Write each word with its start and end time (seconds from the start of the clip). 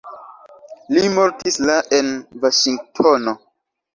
Li 0.95 1.01
mortis 1.17 1.59
la 1.69 1.75
en 1.99 2.09
Vaŝingtono. 2.45 3.37